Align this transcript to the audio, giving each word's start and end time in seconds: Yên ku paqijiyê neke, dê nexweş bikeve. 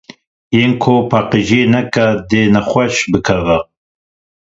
Yên 0.55 0.71
ku 0.81 0.93
paqijiyê 1.09 1.65
neke, 1.73 2.07
dê 2.29 2.41
nexweş 2.53 2.95
bikeve. 3.11 3.57